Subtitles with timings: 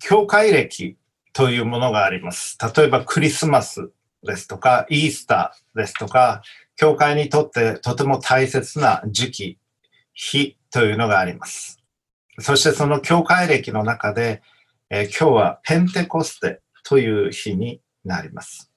[0.00, 0.96] 教会歴
[1.32, 2.58] というものがあります。
[2.76, 3.90] 例えばクリスマス
[4.22, 6.42] ですとか、イースターですとか、
[6.76, 9.58] 教会にとってとても大切な時期、
[10.12, 11.82] 日というのがあります。
[12.38, 14.42] そしてその教会歴の中で、
[14.90, 18.70] えー、今日はペンテコステという日になります。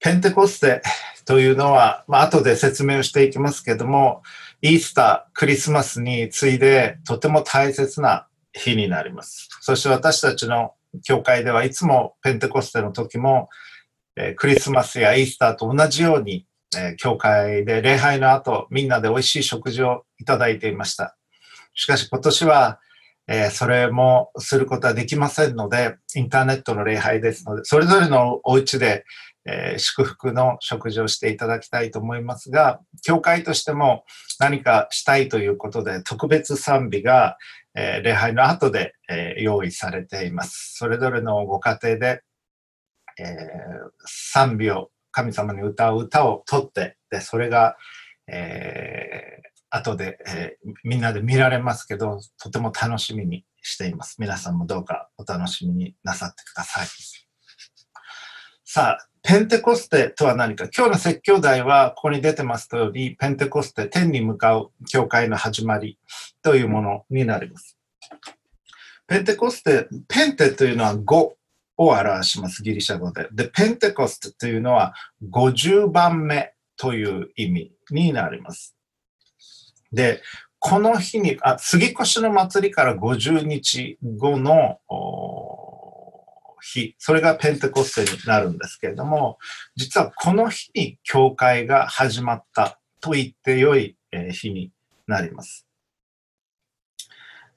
[0.00, 0.82] ペンテコステ
[1.24, 4.22] というのは、まあ後で説明をしていきますけども、
[4.60, 9.48] イースター、クリスマスに次いでとても大切な日になります。
[9.60, 10.72] そして私たちの
[11.02, 13.48] 教会ではいつもペンテコステの時も、
[14.16, 16.46] えー、クリスマスやイースターと同じように、
[16.76, 21.16] えー、教会で礼拝の後、みんなで美味しい食事をいただいていました。
[21.74, 22.78] しかし今年は、
[23.26, 29.04] えー、それもすることはできませんので、インターネットの礼拝ですので、それぞれのお家で、
[29.46, 34.04] え、祝福の食事をしていただきたいと思いますが、教会としても
[34.40, 37.36] 何かしたいということで、特別賛美が、
[37.74, 40.74] え、礼拝の後で、え用意されています。
[40.76, 42.22] それぞれのご家庭で、
[43.18, 43.36] え
[44.06, 47.76] 賛美を神様に歌う歌を取って、でそれが、
[48.26, 54.16] えー、後で、えー、みんなで見られますけど、とても楽しみにしています。
[54.18, 56.86] 皆さんもどうかお楽しみになさってください。
[58.64, 60.64] さあ、ペンテコステとは何か？
[60.64, 65.98] 今日の説教題はここに出てます通り、ペンテコステ、天に向かう教会の始まり
[66.42, 67.78] というものになります。
[69.06, 71.36] ペンテコステ、ペンテというのは5を
[71.78, 73.26] 表します、ギリシャ語で。
[73.32, 74.92] で、ペンテコステというのは
[75.30, 78.76] 50番目という意味になります。
[79.90, 80.20] で、
[80.58, 84.78] この日に、あ、杉越の祭りから50日後の
[86.64, 89.38] 日、それがペンテコステになるんですけれども、
[89.76, 93.96] 実はこの日に教会が始まったと言ってよい
[94.32, 94.70] 日に
[95.06, 95.66] なります。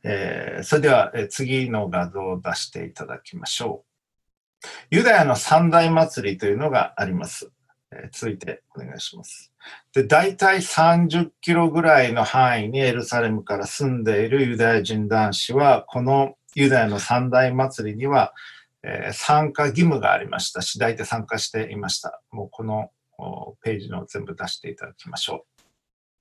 [0.03, 4.67] えー、それでは次の画像を出していただきましょう。
[4.91, 7.51] ユダヤの三大祭りというのがあります。
[7.91, 9.51] えー、続いてお願いします。
[9.93, 18.33] で、大体30キロぐらいの範囲にエルサレムから住んでいるユダヤ人男子は、このユダヤの三大祭りには、
[18.83, 22.21] えー、参加義務がありましたし、大体参加していました。
[22.31, 22.91] もうこの
[23.61, 25.45] ページの全部出していただきましょ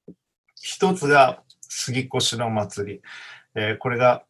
[0.08, 0.14] う。
[0.60, 3.02] 一つが杉越の祭り。
[3.54, 4.24] えー、これが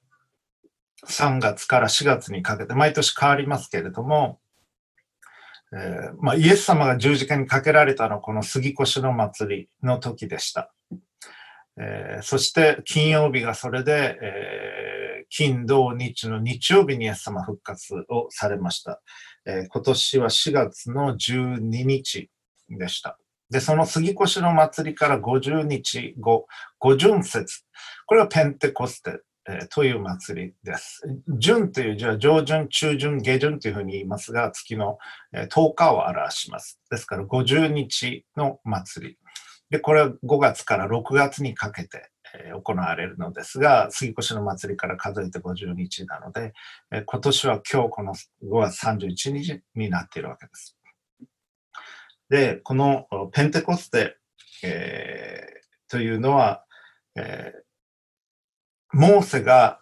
[1.07, 4.41] 3月から4月にかけて、毎年変わりますけれども、
[5.73, 10.73] えー、まあ、イエス様が十字架にかけられたのはこの杉越の祭りの時でした。
[11.79, 19.03] えー、そして金曜日がそれで、えー、金土日の日曜日にイエス様復活をされました。
[19.47, 22.31] えー、今年は4月の12日
[22.71, 23.19] でした。
[23.51, 26.47] で、その杉越の祭りから50日後、
[26.79, 27.63] 五巡節。
[28.07, 29.21] これはペンテコステ
[29.71, 31.03] という祭りです。
[31.39, 34.99] 旬という字は上旬、中旬、下旬というふうに言いますが、月の
[35.33, 36.81] 10日を表します。
[36.91, 39.19] ですから50日の祭り。
[39.71, 42.11] で、これは5月から6月にかけて
[42.63, 46.53] 行われるのですが、杉越の祭りから数えて50日なので、
[46.91, 48.19] え今年は今日この5
[48.61, 50.77] 月31日になっているわけです。
[52.29, 54.17] で、このペンテコステ、
[54.63, 56.65] えー、というのは、
[57.17, 57.67] えー
[58.93, 59.81] モーセが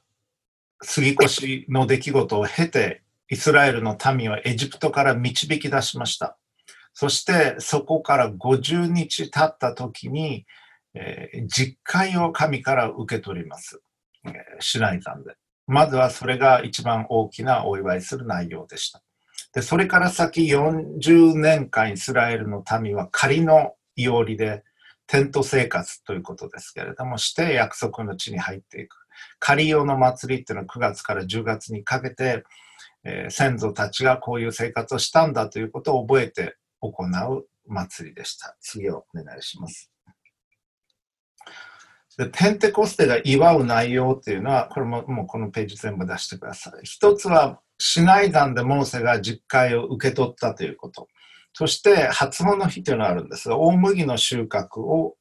[0.83, 6.37] 杉越の出来事を経て、イスラエルの民をエジプトから導き出しました。
[6.95, 10.47] そしてそこから50日経った時に、
[10.95, 13.83] えー、実会を神から受け取ります。
[14.25, 15.35] えー、シナイ山で。
[15.67, 19.03] まずはそれが一番大きなお祝いする内容でした。
[19.53, 24.63] で、それから先40年間イスラエルの民は仮のいおりで
[25.07, 28.97] テント生活ということですけれども、して約束の地に入っていく。
[29.41, 32.45] 仮用の祭りっていうのは9月から10月にかけて、
[33.05, 36.57] えー、先祖たちがこういう生活をしたんだということを覚えて
[36.91, 38.57] 行う祭りでした。
[38.61, 39.91] 次をお願いします。
[42.17, 46.85] でペンテコステが祝う内容っていうのは、これももうこのページ全部出してください。
[46.85, 51.09] 一つは、市内団でモーセが実戒を受け取ったということ。
[51.55, 55.17] そして、初物日というのがあるんですが、大麦の収穫を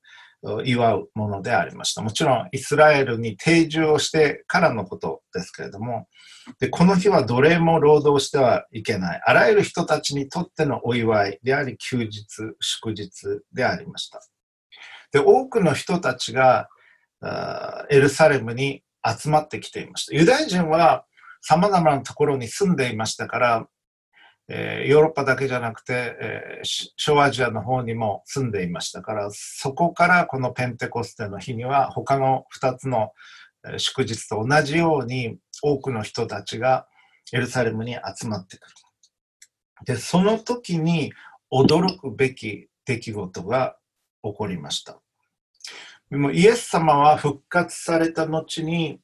[0.65, 2.01] 祝うものでありました。
[2.01, 6.07] もちろんイスラエルに定住をしてからのことですけれども、
[6.59, 9.21] でこの日は奴隷も労働してはいけない。
[9.25, 12.25] あらゆる人たちにとってのお祝いであり、休日、
[12.59, 14.21] 祝日でありました。
[15.11, 16.67] で多くの人たちが
[17.89, 20.15] エルサレムに集まってきていました。
[20.15, 21.05] ユダヤ人は
[21.41, 23.67] 様々なところに住んでいましたから、
[24.49, 33.13] えー、ヨーロッパだけじゃなくて、えー、小アジアの方にも住んでいましたから、そこからこのペンテコステの日には他の2つの
[33.77, 36.87] 祝日と同じように多くの人たちが
[37.31, 38.75] エルサレムに集まってくる。
[39.85, 41.13] で、その時に
[41.51, 43.77] 驚くべき出来事が
[44.23, 44.99] 起こりました。
[46.09, 48.99] でもイエス様は復活された後に、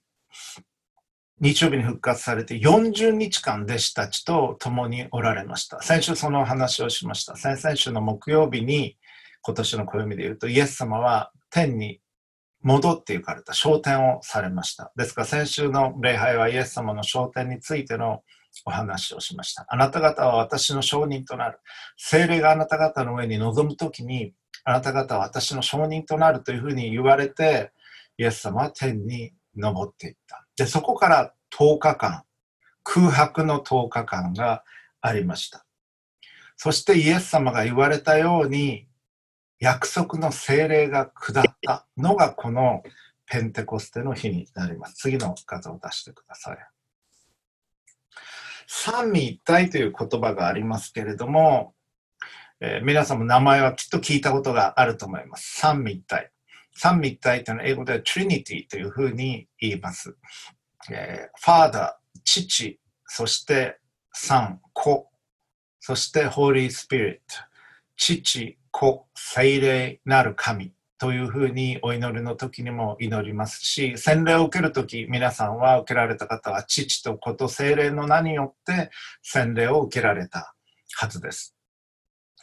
[1.42, 5.82] 日曜日に復活されて40日間弟子たちと共におられました。
[5.82, 7.38] 先週その話をしました。
[7.38, 8.98] 先々週の木曜日に
[9.42, 12.02] 今年の暦で言うとイエス様は天に
[12.62, 14.92] 戻って行かれた、昇天をされました。
[14.96, 18.22] ですから先週の礼拝はイエス様の昇天についての
[18.66, 19.66] お話をしました。
[19.70, 21.60] あなた方は私の証人となる。
[21.98, 24.34] 精霊があなた方の上に臨むときに、
[24.66, 27.72] あなた方は私の証人となるというふうに言われて、
[28.18, 30.46] イエス様は天に昇っていった。
[30.60, 32.24] で、そこから10日間、
[32.84, 34.66] 空白の10日間が
[35.00, 35.66] ありました。
[36.58, 38.86] そしてイエス様が言われたように、
[39.60, 42.84] 約束の精霊が下ったのがこの
[43.26, 44.96] ペンテコステの日になります。
[44.96, 46.58] 次の画像を出してください。
[48.68, 51.74] 三位一体という言葉がありますけれども、
[52.60, 55.58] えー、皆さんも名前はきっと聞いたことがあると思います。
[55.58, 56.32] 三位一体。
[56.82, 60.16] 三位一体というのは英語では Trinity というふうに言います。
[60.90, 61.92] えー、Father、
[62.24, 63.80] 父、そして
[64.14, 65.10] 三、子、
[65.82, 67.20] そして Holy Spirit、
[67.98, 78.90] 父、子、聖霊なる神というふうにお祈りの時にも祈りますし、洗礼を受ける時、皆さんは受けられた方は父と子と聖霊の名によって
[79.22, 80.56] 洗礼を受けられた
[80.96, 81.59] はずです。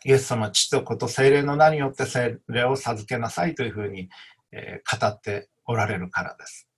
[0.04, 4.08] イエス様、父と子と聖霊の名によって聖霊を授けなさいというふうに、
[4.52, 6.69] えー、語っておられるからです。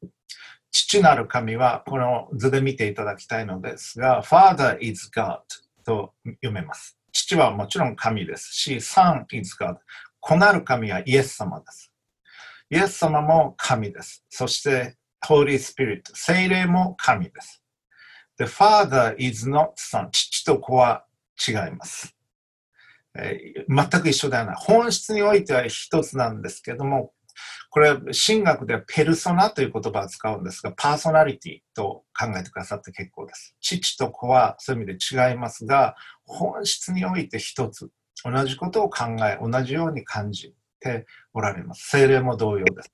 [0.71, 5.41] 父なる神は、この図で見ていただきたいのですが、Father is God
[5.85, 6.99] と読めます。
[7.13, 9.77] 父はもちろん神ですし、Son is God。
[10.21, 11.93] 子なる神はイエス様です。
[12.71, 14.25] イエス様も神です。
[14.29, 17.63] そして、Holy Spirit、聖霊も神です。
[18.39, 20.11] The Father is not Son。
[20.11, 21.05] 父と子は
[21.47, 22.18] 違います。
[23.69, 24.57] 全く一緒ではない。
[24.59, 27.13] 本質においては一つなんですけども、
[27.71, 33.57] これ、神学ではペルソナという言葉を使うんですが、パーソナリティと考えてくださって結構です。
[33.61, 35.95] 父と子はそういう意味で違いますが、
[36.25, 37.91] 本質において一つ、
[38.25, 41.89] 同じことを考え、同じように感じておられます。
[41.91, 42.93] 精霊も同様です。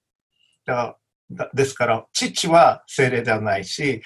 [0.67, 0.99] だか
[1.31, 4.03] らですから、父は精霊ではないし、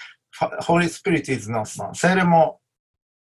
[0.63, 1.95] Holy Spirit is not son。
[1.95, 2.61] 精霊も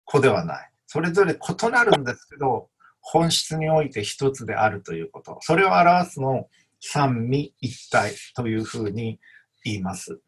[0.05, 0.71] 子ではない。
[0.87, 2.69] それぞれ異なるんですけど、
[3.07, 5.37] 本質において一つであるということ。
[5.41, 6.49] それを表すのを
[6.81, 9.19] 三位一体というふうに
[9.63, 10.19] 言います。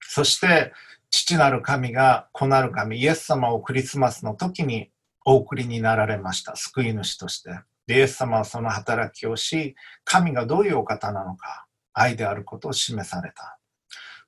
[0.00, 0.72] そして、
[1.10, 4.90] 父なる神が子なる神、イエス様をクリスマスの時に
[5.24, 6.54] お送りになられました。
[6.54, 7.50] 救い主として。
[7.88, 9.74] イエス様はその働きをし、
[10.04, 13.58] 神がどういうお方なのか、愛であることを示された。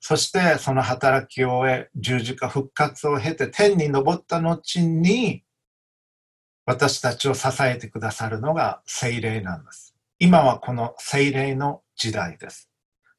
[0.01, 5.44] そしてその働きを終え、十字架復活を経て天に昇った後に、
[6.67, 9.95] 私たちを支えてくださるのが聖霊なんです。
[10.19, 12.71] 今はこの聖霊の時代です。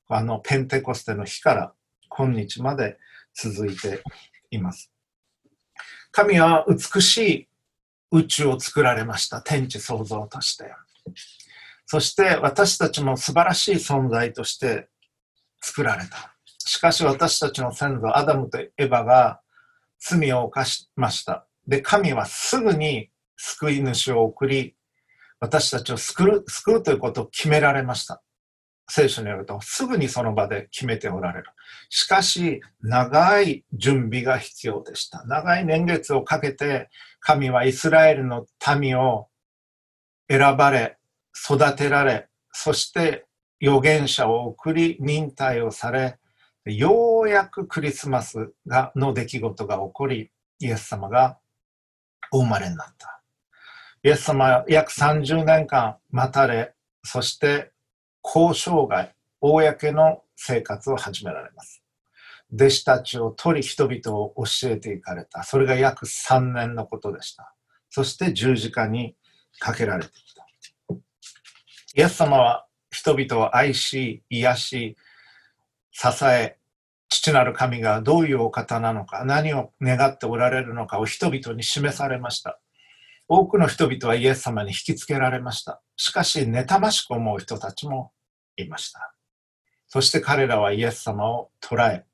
[0.08, 1.74] あのペンテコステの日から
[2.10, 2.98] 今日まで
[3.36, 4.02] 続いて
[4.50, 4.92] います。
[6.12, 7.48] 神は美しい
[8.12, 9.42] 宇宙を作られました。
[9.42, 10.74] 天地創造として。
[11.86, 14.88] そして私たちも素晴らしい存在として
[15.62, 16.36] 作られた。
[16.58, 19.42] しかし私たちの先祖アダムとエヴァが
[20.00, 21.46] 罪を犯しました。
[21.68, 24.76] で、神はすぐに救い主を送り、
[25.40, 28.22] 私たちを救う救うということを決められました。
[28.88, 31.46] 聖書によると、すぐにその場で決めておられる。
[31.90, 35.24] しかし、長い準備が必要でした。
[35.26, 36.90] 長い年月をかけて、
[37.20, 38.46] 神はイスラエルの
[38.80, 39.28] 民を
[40.30, 40.98] 選ばれ、
[41.36, 43.26] 育てられ、そして
[43.62, 46.18] 預言者を送り、忍耐をされ、
[46.66, 51.38] ようやくクリスマスがの出来事が起こり、イエス様が
[52.32, 53.15] お生まれになった。
[54.06, 57.72] イエス様約30年間待たれ、そして
[58.24, 61.82] 交渉外、公の生活を始められます。
[62.54, 65.42] 弟子たちを取り人々を教えていかれた。
[65.42, 67.56] それが約3年のことでした。
[67.90, 69.16] そして十字架に
[69.58, 70.46] かけられてきた。
[71.96, 74.98] イエス様は人々を愛し、癒し、
[75.92, 76.60] 支え、
[77.10, 82.60] 父なる神がどういうお方なのか、何を願っておられるのかを人々に示されました。
[83.28, 85.82] 多くの人々はイエス様に引きつけられました。
[85.98, 88.12] しかし、妬ましく思う人たちも
[88.58, 89.16] いました。
[89.88, 92.06] そして彼らはイエス様を捕らえ、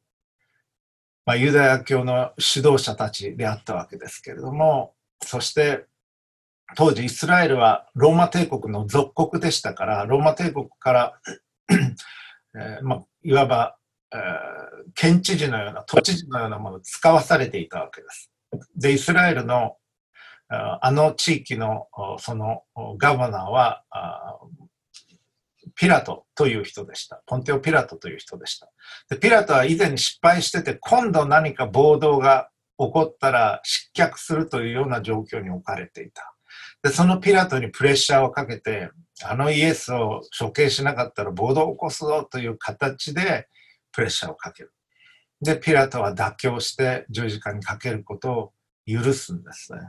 [1.25, 5.85] まあ、ユダヤ教の指導者たちであったわけですけれども、そして
[6.75, 11.19] 当時イスラエルはローマ帝国の属国でしたから、ローマ帝国から
[12.53, 13.77] えー、まあ、いわば
[14.13, 18.31] えー、県知事のような都知事のようなものを使わされていたわけです。
[18.75, 19.77] で、イスラエルの
[20.53, 21.87] あの地域の
[22.19, 22.63] その
[22.97, 23.83] ガバナーは
[25.75, 27.23] ピラトという人でした。
[27.25, 28.69] ポンテオ・ピラトという人でした。
[29.09, 36.35] でピラトは以前に失敗してて、今度何か暴動が起こったら失脚するというような状況に置かれていた。
[36.83, 38.89] で、そのピラトにプレッシャーをかけて、
[39.23, 43.47] あのイエスを処刑しなかったら暴動を起こすぞという形で
[43.91, 44.73] プレッシャーをかける。
[45.41, 48.53] で、ピラトは妥協して十字架にかけることを
[48.85, 49.79] 許すんですね。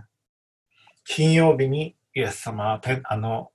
[1.05, 3.51] 金曜日にイエス様はあの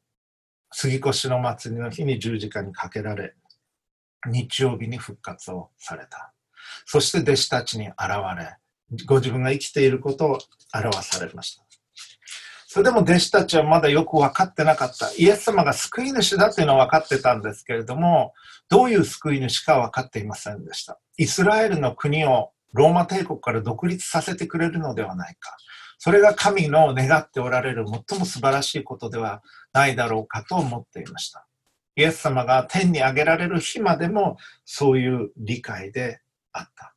[0.71, 3.35] 杉越の祭りの日に十字架にかけられ、
[4.25, 6.33] 日曜日に復活をされた。
[6.85, 7.97] そして弟子たちに現
[8.37, 8.57] れ、
[9.05, 10.39] ご自分が生きていることを
[10.73, 11.63] 表されました。
[12.69, 15.11] それでも弟子たちはまだよく分かってなかった。
[15.17, 18.33] イエス様が救い主だというのは分かってたんですけれども、
[18.69, 20.99] どういう救い主か分かっていませんでした。
[21.17, 25.55] イスラエルの国をローマ帝国から独立させてくれるのではないか。
[25.97, 29.41] それが神の願っておられる最も素晴らしいことでは
[29.73, 31.47] ないだろうかと思っていました。
[31.95, 36.93] イエス様が天に上げられる日までもそういう理解であった。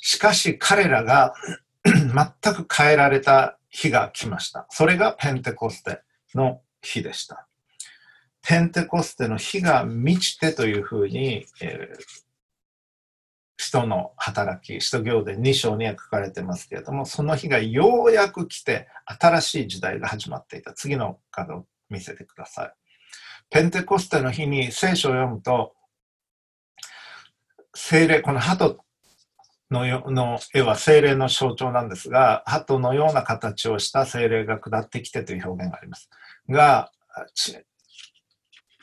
[0.00, 1.34] しかし彼らが
[1.84, 4.66] 全く変えられた日が来ました。
[4.70, 6.00] それがペンテコステ
[6.34, 7.46] の日でした。
[8.42, 12.25] ペンテコステの日が満ちてというふうに、えー、
[13.56, 20.72] 人の働き、使徒行伝2章には書かれてますけれども、その日がようやく来て、新しい時代が始まっていた。
[20.74, 22.72] 次のカードを見せてください。
[23.50, 25.74] ペンテコステの日に聖書を読むと、
[27.74, 28.78] 精霊、この鳩
[29.70, 36.08] のの絵は精霊の象徴なんですが、鳩のような形をした精霊が下ってきてという表現があります。
[36.48, 36.90] が、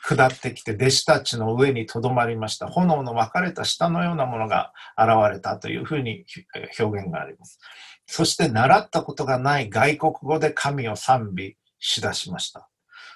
[0.06, 2.66] 下ってきて弟子たちの上にとどまりました。
[2.66, 6.26] 炎の分かれた下のようなものが現れたというふうに
[6.78, 7.58] 表現があります。
[8.06, 12.68] そして習ったことがない外国語で神を賛美しだしました。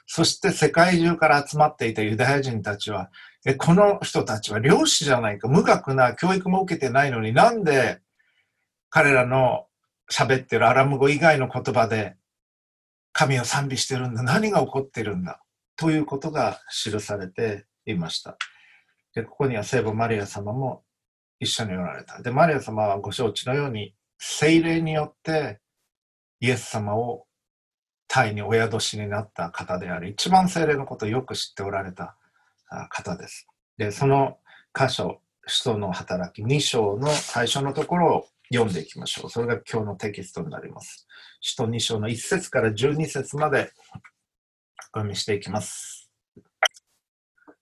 [0.07, 3.11] そして世界中から集まっていたユダヤ人たちは、
[3.45, 8.01] えこの人たちは漁師じゃないか、無学な教育も受けてないのになんで
[8.89, 9.67] 彼らの
[10.11, 12.17] 喋ってるアラム語以外の言葉で
[13.13, 14.23] 神を賛美してるんだ。
[14.23, 15.43] 何が起こってるんだ。
[15.79, 18.37] ということが記されていました。
[19.15, 20.83] でここには聖母マリア様も
[21.41, 22.21] 一緒におられた。
[22.23, 25.61] で、マリア様はご承知のように、精霊によって
[26.41, 27.27] イエス様を
[28.09, 32.17] タイにお宿しになった方であり、一番精霊のことをよく知っておられた
[32.91, 33.47] 方です。
[33.77, 34.39] で、その
[34.75, 39.31] 箇所、使徒の働き2章の最初のところを読んでいきましょう。
[39.31, 41.07] それが今日のテキストになります。
[41.41, 43.71] 使徒2章の1節から12節まで
[44.95, 46.11] 読みしていきます。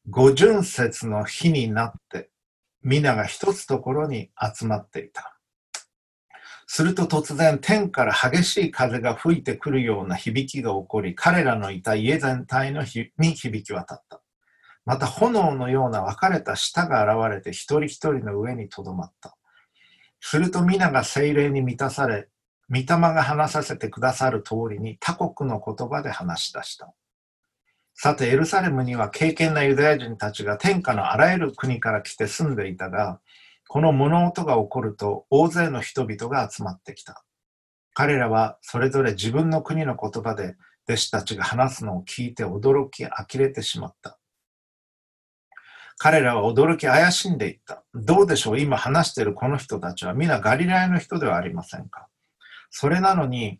[0.08, 2.30] 五巡節の日になって、
[2.82, 5.36] 皆が一つところに集まっていた。
[6.68, 14.20] すると突然天から激しい風が吹いてくるような響きが起こり、彼らのいた家全体のに響き渡った。
[14.84, 19.36] また炎のような分かれた舌が現れて一人一人の上にとどまった。
[20.20, 22.28] すると皆が精霊に満たされ、
[22.68, 26.92] 御霊が話させてくださる通りに他国の言葉で話し出した。
[27.98, 33.20] さて、エルサレムには敬虔なユダヤ人たちが天下のあらゆる国から来て住んでいたが、
[33.68, 37.24] この物音が起こると大勢の人々が集まってきた。
[37.94, 44.18] 彼らはそれぞれ自分の国の言葉で弟子たちが話すのを聞いて驚き呆れてしまった。
[45.96, 47.82] 彼らは驚き怪しんでいった。
[47.94, 48.60] どうでしょう？
[48.60, 52.08] 今話しているこの人たちは皆ガリラヤの人ではありませんか？
[52.68, 53.58] それなのに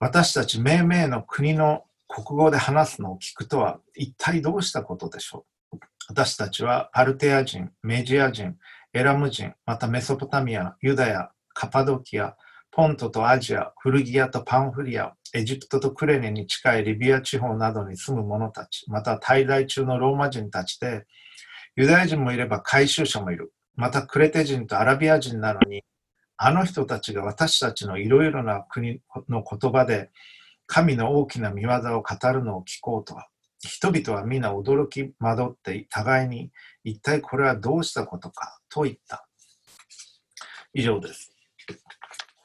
[0.00, 5.78] 私たち命名の国の国語で話すのを聞くとは一体どうしたことでしょう？
[6.08, 8.56] 私たちはパルテア人、メジア人、
[8.92, 12.36] エラム人、またメソポタミア、ユダヤ、カパドキア、
[12.70, 21.06] ポントとアジア、フルギアとパンフリア、エジプトとクレネに近いリビア地方などに住む者たち、また滞在中のローマ人たちで、
[21.76, 23.52] ユダヤ人もいれば回収者もいる。
[23.76, 25.82] またクレテ人とアラビア人なのに、
[26.36, 30.10] あの人たちが私たちのいろいろな国の言葉で
[30.66, 33.28] 神の大きな見業を語るのを聞こうとは、
[33.60, 36.50] 人々は皆驚き惑って互いに
[36.84, 39.26] 一体これはどうしたことかと言った。
[40.74, 41.32] 以上です。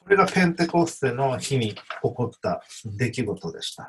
[0.04, 3.88] これがペンテコステの日に起こった出来事でした。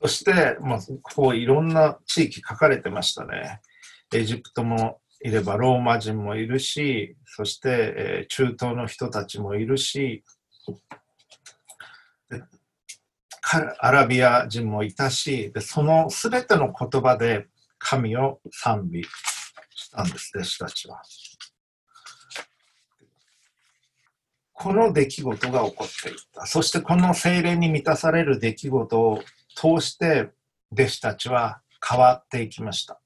[0.00, 3.60] そして、まあ、こういろんな地域書かれてましたね。
[4.12, 10.24] エジプトもいればローマ人もいるし、そして、えー、中東の人たちもいるし、
[13.78, 17.46] アラビア人もいたし、でその全ての言葉で
[17.78, 19.04] 神を賛美
[19.74, 21.02] したんです、弟子たちは。
[24.52, 26.46] この出来事が起こっていった。
[26.46, 29.22] そしてこの精霊に満たされる出来事を
[29.56, 30.30] 通して
[30.72, 33.00] 弟子たちは変わっていきました。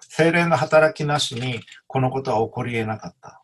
[0.00, 3.42] 精霊の働きなしにこのことは起こり得なかった。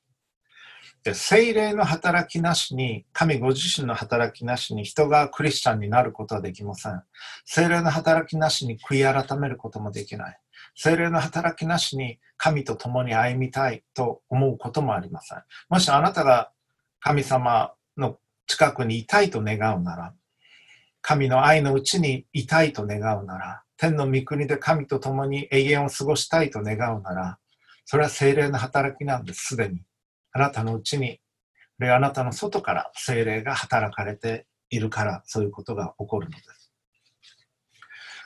[1.04, 7.02] で精霊の働きなしに、神ご自身の働きなしに人がクリスチャンになることはできません。
[7.44, 10.38] 精霊の働きなしに悔い改めることもできない。
[10.74, 15.42] 精霊の働きなしに神と共に歩みたいと思うこともありません。
[15.68, 16.50] もしあなたが
[17.00, 20.14] 神様の近くにいたいと願うなら、
[21.02, 27.38] 神の愛のうちにいたいと願うなら、天の御国で神と共に永遠を過ごしたいと願うなら、
[27.84, 29.82] それは精霊の働きなんです、すでに。
[30.34, 31.20] あなたのうちに、
[31.80, 36.72] あなたの外から精霊が働かれているから、そういうことが起こるのです。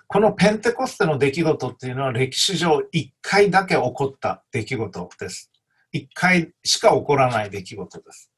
[0.06, 5.52] このペンテコステの出来事っていうのは歴史上1回だけ起こった出来事です。
[5.94, 8.32] 1回しか起こらない出来事です。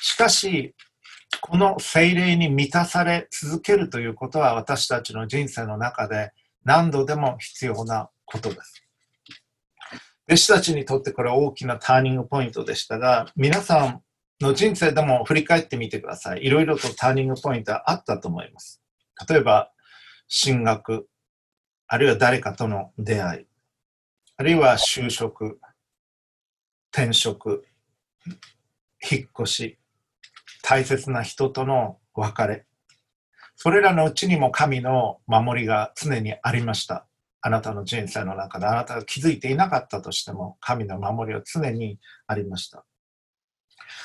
[0.00, 0.74] しかし、
[1.40, 6.32] この精霊に満たされ続けるということは私たちの人生の中で
[6.64, 8.81] 何度でも必要なことです。
[10.28, 14.02] 弟子たちにとってこれは大きなターニングポイントでしたが、皆さん
[14.40, 16.44] の人生でも振り返ってみてください。
[16.44, 18.82] いろいろとターニングポイントはあったと思います。
[19.28, 19.70] 例えば、
[20.28, 21.08] 進学、
[21.86, 23.46] あるいは誰かとの出会い、
[24.36, 25.60] あるいは就職、
[26.92, 27.66] 転職、
[29.10, 29.78] 引っ越し、
[30.62, 32.66] 大切な人との別れ。
[33.56, 37.06] それらのうちにも神の守りが常にありました。
[37.42, 42.84] あなたの人生の中であなたが気づいていなかったとしても神の守りは常にありました。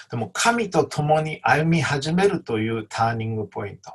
[0.09, 3.93] でも神と共に歩み始めるというターニングポイント。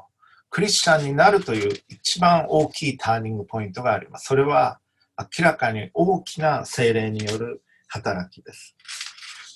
[0.49, 4.27] クリスチャンになるという一番大きいターニングポイントがあります。
[4.27, 4.79] それは
[5.19, 8.77] 明らかに大きな精霊による働きです。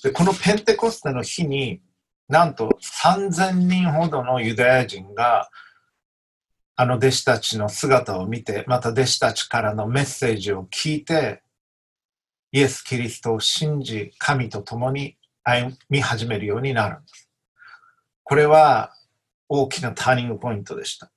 [0.03, 1.81] でこのペンテコステの日に
[2.27, 5.49] なんと3000人ほどのユダヤ人が
[6.79, 11.41] あの弟子たちの姿を見て、また弟子たちからのメッセージを聞いて、
[12.51, 17.29] イエス・キリストを信じ、神と共に歩み始めるようになるんです。
[18.23, 18.93] これは
[19.49, 21.09] 大きなターニングポイントでした。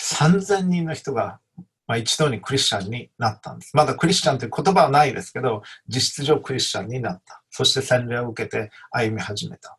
[0.00, 1.40] 3000人の人が、
[1.88, 3.76] まあ、一度にクリスチャンになったんです。
[3.76, 7.42] まだクリスチャンという言葉はないですけど、実質上クリスチャンになった。
[7.50, 9.76] そして洗礼を受けて歩み始めた。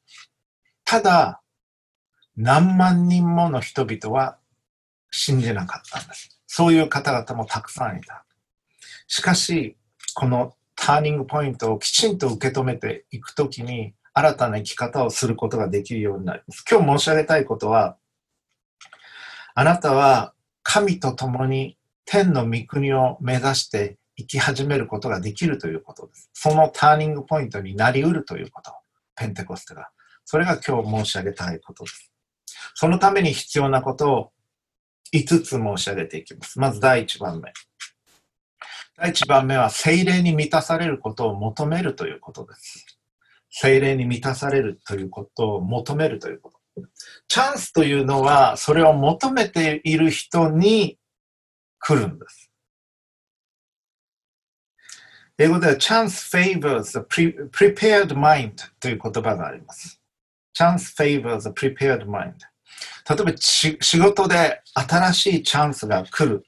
[0.83, 1.41] ただ、
[2.35, 4.37] 何万人もの人々は
[5.12, 6.41] 信じなかったんです。
[6.47, 8.26] そういう方々もたくさんいた。
[9.08, 9.78] しかし、
[10.15, 16.65] このターニングポイントをきちんと受け止めていくときに、新たな生き方をすることができるようになります。
[16.69, 17.97] 今日申し上げたいことは、
[19.54, 26.30] あなたは神と共に天の御国を目指して生き始めることができるということです。
[26.34, 28.71] そのターニングポイントになりうるということ。
[29.15, 29.89] ペンテコステが。
[30.26, 32.12] それが今日申し上げたいことです。
[32.76, 34.32] そのために必要なことを
[35.13, 36.60] 5つ申し上げていきます。
[36.60, 37.52] まず第1番目。
[38.97, 42.86] 第1番目は、精霊に満たされることを求めるということです。
[43.50, 46.60] 精霊に満たされるということを求めるということ。
[47.28, 50.97] チャンスというのは、それを求めている人に
[51.80, 52.52] 来るんです。
[55.38, 57.00] 英語では chance favors the
[57.50, 60.00] prepared mind という言葉があります。
[60.56, 62.36] chance favors the prepared mind
[63.09, 66.43] 例えば仕事で新しいチャンスが来る。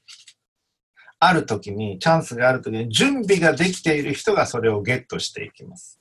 [1.20, 6.00] ある時に、チャンスがある時に、準備ができている人がそれをゲットしていきます。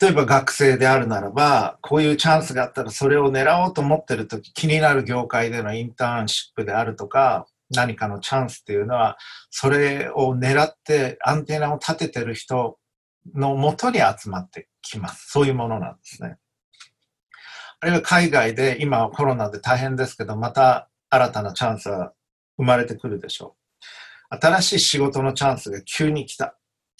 [0.00, 9.16] 例えば学生であるならば、こういうチャンスがあったらそれを狙おうと思ってる時、気になる業界でのインターンシップであるとか、何かのチャンスっていうのは、
[9.50, 12.78] それを狙ってアンテナを立ててる人
[13.34, 15.30] のもとに集まってきます。
[15.30, 16.36] そういうものなんですね。
[17.80, 22.12] あるいは海外で今はコロナで大変ですけど、また新たなチャンスは
[22.56, 23.56] 生まれてくるでしょ
[24.30, 24.36] う。
[24.36, 26.56] 新しい仕事のチャンスが急に来た。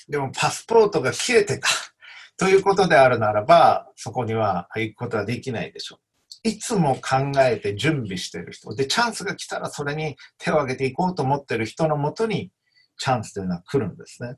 [0.09, 1.69] でもパスポートが切れてた。
[2.39, 6.01] ということであるならば、そこには行くことはできないでしょ
[6.45, 6.49] う。
[6.49, 8.75] いつも考えて準備してる人。
[8.75, 12.53] で、チャンスが来たらそれに手を挙げていこうと思ってる人のもとに
[12.99, 14.37] チャンスというのは来るんですね。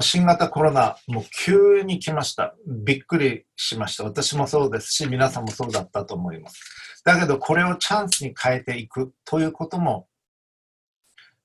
[0.00, 2.54] 新型コロナ、もう急に来ました。
[2.66, 4.04] びっくりしました。
[4.04, 7.02] 私もそうですし、皆さんもそうだったと思います。
[7.04, 10.06] だけど、これをチャンスに変えていくということも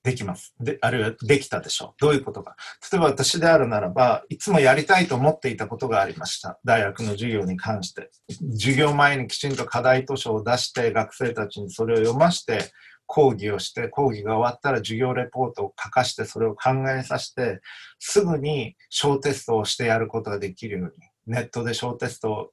[0.02, 0.54] できます。
[0.60, 2.00] で、あるいはできたでしょう。
[2.00, 2.56] どういうことか。
[2.90, 6.58] 例えば私であるならば、いつもやりたいと思っていたことがありました。
[6.64, 8.10] 大学の授業に関して。
[8.52, 12.70] 授業前にきちんと課題図書を出して、学生たちにそれを読まして、
[13.08, 17.60] 講義をして、講義が終わったら授業レポートを書かして、それを考えさせて、
[17.98, 20.94] すぐに小テストをしてやることができるよう
[21.26, 22.50] に、ネットで小テストを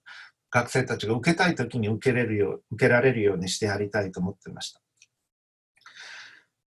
[0.50, 4.82] 学生たちが受けたい時に受けれるよう、受けられるようにしてやりたいと思ってました。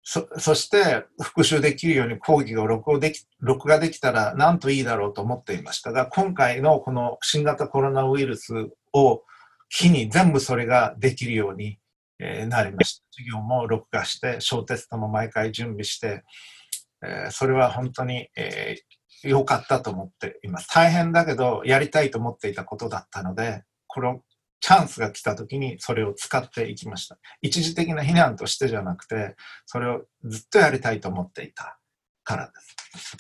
[0.08, 8.54] そそして復習できるように講義を録でき録画できたらなんといいだろうと思っていましたが、今回のこの新型コロナウイルス
[8.94, 9.24] を
[9.70, 11.80] 日に全部それができるように
[12.20, 13.04] えなりました。
[13.12, 16.24] 授業も録画して、小テストも毎回準備して、
[17.04, 18.30] えそれは本当に
[19.24, 20.68] 良かったと思っています。
[20.70, 24.22] 大変だけど、やりたいと思っていたことだったので、この
[24.62, 27.18] チャンスが来た時にそれを使っていきました。
[27.42, 31.80] 一時的な避難としてじゃなくて、それをずっとやりたいと思っていた
[32.24, 32.52] からで
[33.00, 33.18] す。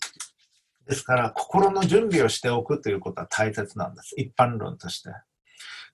[0.87, 4.13] ですから、心の準備をしておくということは大切なんです。
[4.17, 5.09] 一般論として。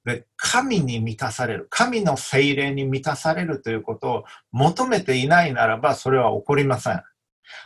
[0.06, 1.68] で、神に満たされる。
[1.70, 7.02] 神の精霊に満たされるということを求めていないならば、それは起こりません。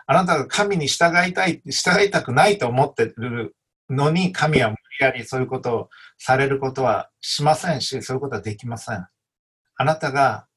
[0.07, 3.55] あなたが神に従いたい、従いたくないと思っている
[3.89, 9.07] のに、神は無理やりそういうことをされることはしませんし、そういうことはできません。
[9.77, 10.47] あなたが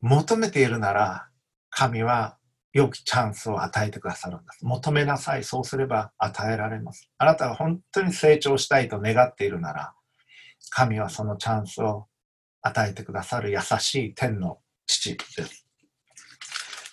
[0.00, 1.28] 求めているなら、
[1.70, 2.36] 神は
[2.72, 4.64] 良きチャンスを与えてくださるんです。
[4.64, 5.44] 求めなさい。
[5.44, 7.08] そうすれば与えられます。
[7.18, 9.94] あなたが本当に成長したいと願っているなら、
[10.70, 12.06] 神はそのチャンスを
[12.62, 15.64] 与えてくださる優しい天の父です。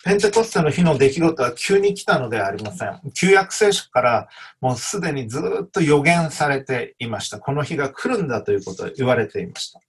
[0.03, 2.99] ペンテコステの日の出来事は急に来たのではありません。
[3.13, 4.27] 旧約聖書から
[4.59, 7.39] もうすでにずっと予言されていました。
[7.39, 9.79] この日が来るんだということを言われていました。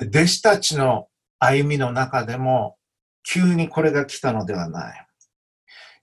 [0.00, 2.76] 弟子たちの歩みの中でも
[3.22, 5.06] 急にこれが来たのではない。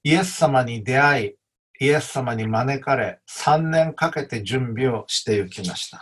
[0.03, 1.35] イエス様に出会い、
[1.81, 5.99] イエス様に招かれ、3年かけて準備をして行きました。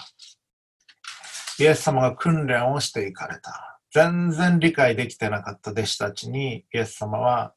[1.58, 3.80] イエス様が訓練をしていかれた。
[3.94, 7.54] 全然理解できてなかった弟子たちにイエス様は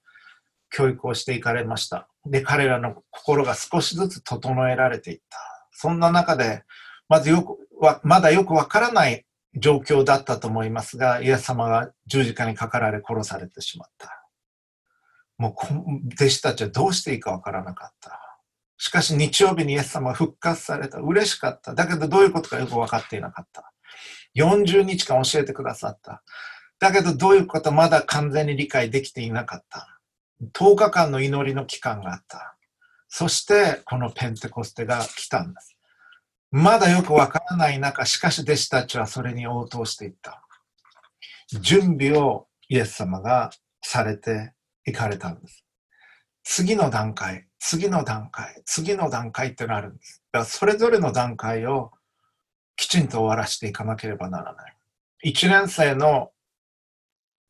[0.71, 2.07] 教育をしていかれました。
[2.25, 5.39] で、彼らの心が少しずつ整えられていった。
[5.73, 6.63] そんな中で、
[7.09, 7.59] まずよく、
[8.05, 14.22] まだよくわからない状況だったと思いますが、イエス様が十字架にかかられ殺されてしまった。
[15.43, 18.39] もう弟子たちはどうしていいかわからなかった。
[18.79, 20.99] しかし日曜日にイエス様は復活された。
[20.99, 21.75] 嬉しかった。
[21.75, 23.73] だけどどういうことかよく分かっていなかった。
[24.37, 26.23] 40日間教えてくださった。
[26.79, 30.01] だけどどういうことまだ完全に理解できていなかった。
[30.55, 32.57] 10日間の祈りの期間があった。
[33.09, 35.77] そしてこのペンテコステが来たんです。
[36.53, 40.41] まだよくわからない中、しかし弟子たちはそれに応答していった。
[41.61, 43.51] 準備をイエス様が
[43.83, 44.53] されて
[44.87, 45.65] いかれたんです。
[46.45, 50.23] 次の段階、次の段階、次の段階ってのあるんです。
[50.33, 51.93] だからそれぞれの段階を
[52.77, 54.77] きちんと終わらせていかなければならない。
[55.25, 56.33] 1年生の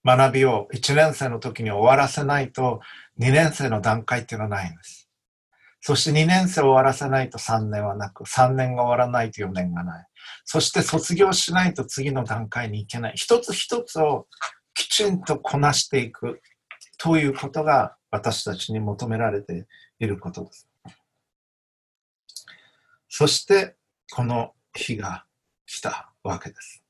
[0.05, 2.81] 学びを1年生の時に終わらせないと
[3.19, 5.09] 2年生の段階っていうのはないんです。
[5.81, 10.07] そして2年生を終わらせないと3年はなく、3年が終わらないと4年がない。
[10.45, 13.15] そして卒業しないと次の段階に行けない。
[13.17, 14.29] 一つ一つを
[14.75, 16.41] きちんとこなしていく
[17.03, 19.67] ということが私たちに求められて
[19.99, 20.69] いることです。
[23.09, 23.75] そして、
[24.13, 25.25] この日が
[25.67, 26.85] 来たわけです。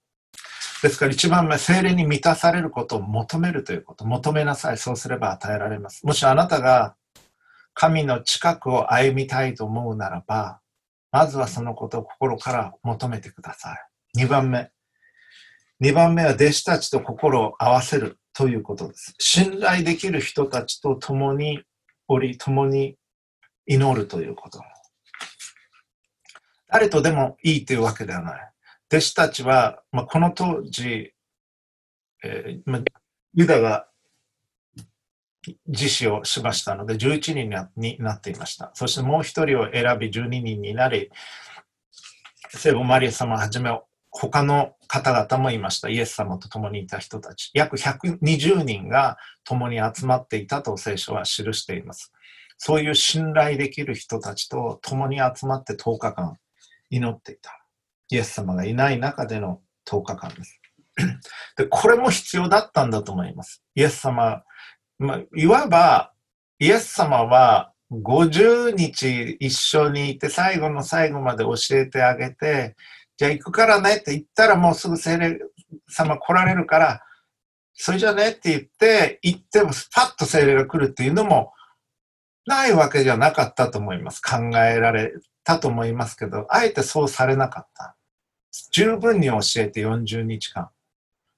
[0.83, 4.05] ですから一番目、精霊に満たされることを求めるということ。
[4.05, 4.77] 求めなさい。
[4.77, 6.05] そうすれば与えられます。
[6.05, 6.95] もしあなたが
[7.73, 10.61] 神の近くを歩みたいと思うならば、
[11.11, 13.75] まずはそのことを心から求めてくださ
[14.15, 14.25] い。
[14.25, 14.71] 2番目。
[15.81, 19.15] 2番目は弟子たちと心を合わせるということです。
[19.19, 21.63] 信頼できる人たちと共に
[22.09, 22.97] おり、共に
[23.67, 24.61] 祈るということ。
[26.69, 28.53] 誰とでもいいというわけではない。
[28.91, 31.13] 弟子たちは、まあ、この当時、
[32.25, 32.83] えーまあ、
[33.35, 33.89] ユダが
[35.67, 38.71] 自死をしましたので、11人になっていました。
[38.75, 41.11] そしてもう一人を選び12人になり、
[42.51, 43.71] 聖母マリア様はじめ、
[44.13, 45.89] 他の方々もいました。
[45.89, 47.51] イエス様と共にいた人たち。
[47.55, 52.13] 約120人が共に集まっていたと聖書は記しています。
[52.59, 56.37] そういう信頼できる人たちと共に集まって10日間
[56.91, 57.65] 祈っていた。
[58.11, 60.61] イエス様がいない中での10日間です。
[61.57, 63.63] で、これも必要だったんだと思います。
[63.75, 64.43] イエス様、
[64.99, 66.13] まあ、いわば、
[66.59, 72.77] イエス様は50日一緒にいて、最後の最後まで教えてあげて、
[73.23, 75.39] じゃあ行くからねって言ったらもうすぐ聖霊
[75.89, 77.03] 様来られるから、
[77.73, 81.53] それじゃねって言って、行ってもスパッと聖霊が来るっていうのも
[82.47, 84.21] ないわけじゃなかったと思います。
[84.21, 85.13] 考えられ
[85.45, 87.95] たと思いますけど、あえてそうされなかった。
[88.73, 90.71] 十分に教えて40日間。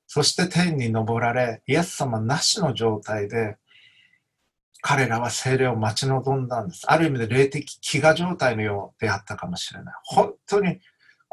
[0.06, 3.58] そして天に昇られ、イエス様なしの状態で、
[4.80, 6.84] 彼らは精霊を待ち望んだんです。
[6.86, 9.94] ある意味で霊的飢餓状態のようであったかもしれない。
[10.04, 10.80] 本当に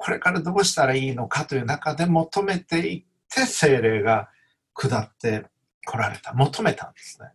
[0.02, 4.30] これからどうしたらいいのかという中で求めていって精霊が
[4.74, 5.46] 下って
[5.86, 6.34] 来られた。
[6.34, 7.28] 求めたんですね。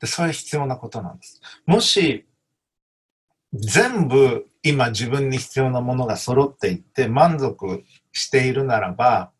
[0.00, 1.40] で、それは必要なことなんです。
[1.64, 2.26] もし、
[3.54, 9.32] 全部今自分に必要なものが揃っていって満足しているならば、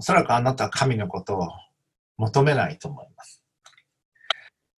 [0.00, 1.48] おそらくあなたは神のことを
[2.16, 3.44] 求めないと思います。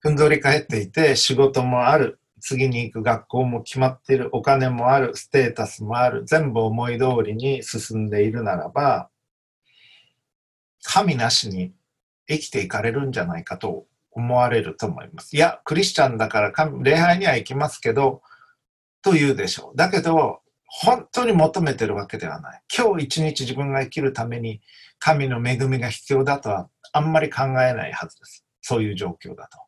[0.00, 9.08] ふんぞり返っていて仕事もある、次に行く学校も決まってる、お金もある、ステータスもある、全部思い通りに進んでいるならば、
[10.82, 11.72] 神なしに
[12.28, 15.36] 生きていかれるんじゃないかと思われると思います。
[15.36, 18.22] いや、クリスチャンだから神礼拝には行きますけど、
[19.02, 19.76] と言うでしょう。
[19.76, 22.62] だけど、本当に求めてるわけではない。
[22.76, 24.60] 今日一日自分が生きるために
[24.98, 28.44] 神の恵みが必要だとはあんまり考えないはずです。
[28.62, 29.58] そういう状況だと。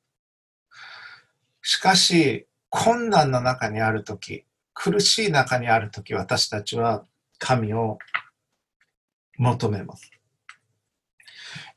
[1.62, 7.04] しかし、困難の中にあるとき、苦しい中にあるとき、私たちは
[7.38, 7.98] 神を
[9.38, 10.10] 求めます。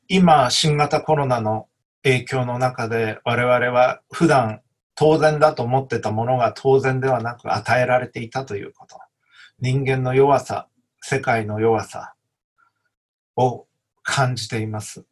[0.08, 1.68] 今、新型コロナの
[2.02, 4.60] 影響の中で我々は普段
[4.96, 8.98] 当然だと思ってたものが当然ではなく与えられていたということ。
[9.60, 10.66] 人間の弱さ、
[11.00, 12.14] 世界の弱さ
[13.36, 13.68] を
[14.02, 15.04] 感じています。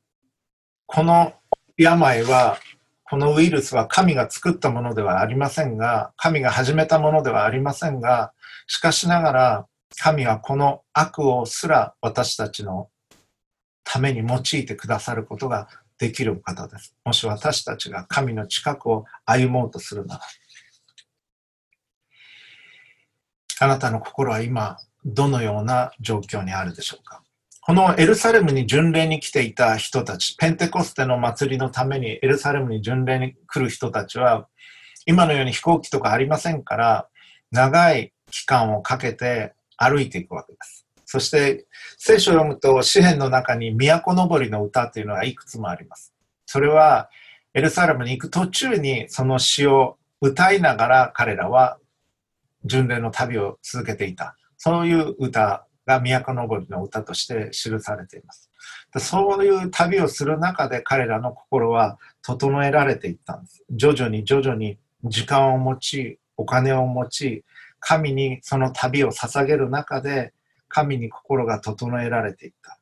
[0.86, 1.34] この
[1.76, 2.58] 病は
[3.08, 8.32] このウイルスは神が作ったものではありませんが、神が始めたものではありませんが、
[8.66, 9.66] しかしながら
[9.98, 12.90] 神はこの悪をすら私たちの
[13.84, 16.96] ために用いてくださることができる方です。
[17.04, 20.20] もし私たちが神の近くを歩もうとするなら。
[23.60, 27.22] あなたの心は今、どのような状況にあるでしょうか？
[27.66, 34.46] このエルサレムに巡礼に来ていた人たち、ペンテコステの祭りのためにエルサレムに巡礼に来る人たちは、
[35.04, 37.08] 今のように飛行機とかありませんから、
[37.50, 40.86] 長い期間をかけて歩いていくわけです。
[41.06, 41.66] そして、
[41.98, 46.14] 聖書を読むと、詩篇の中に都のぼりの歌というのがいくつもあります。
[46.46, 47.10] それは、
[47.52, 51.78] エルサレムに行く途中にその詩を歌いながら彼らは
[52.64, 54.36] 巡礼の旅を続けていた。
[54.56, 58.50] そういう歌が都のぼりの歌として記されています。
[58.98, 63.64] そういう旅をする中で彼らの心は整えられていったんです。
[63.70, 67.44] 徐々に徐々に時間を持ち、お金を持ち、
[67.78, 70.32] 神にその旅を捧げる中で
[70.68, 72.78] 神に心が整えられていった。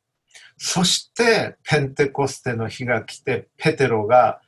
[0.57, 4.41] そしてペンテコステの日が来てペテロが